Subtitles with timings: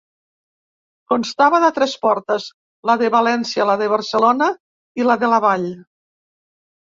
[1.11, 2.47] Constava de tres portes,
[2.91, 4.47] la de València, la de Barcelona
[5.03, 5.69] i la de la Vall.